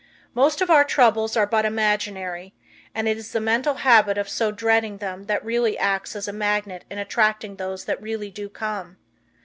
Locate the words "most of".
0.33-0.71